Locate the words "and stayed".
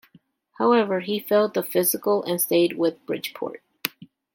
2.23-2.75